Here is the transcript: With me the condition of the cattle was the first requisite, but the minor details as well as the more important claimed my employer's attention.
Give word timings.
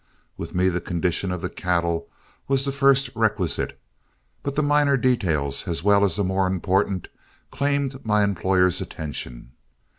With 0.35 0.55
me 0.55 0.67
the 0.67 0.81
condition 0.81 1.31
of 1.31 1.41
the 1.41 1.49
cattle 1.51 2.09
was 2.47 2.65
the 2.65 2.71
first 2.71 3.11
requisite, 3.13 3.79
but 4.41 4.55
the 4.55 4.63
minor 4.63 4.97
details 4.97 5.67
as 5.67 5.83
well 5.83 6.03
as 6.03 6.15
the 6.15 6.23
more 6.23 6.47
important 6.47 7.07
claimed 7.51 8.03
my 8.03 8.23
employer's 8.23 8.81
attention. 8.81 9.51